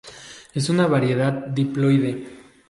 [0.55, 2.27] Es una Variedad diploide.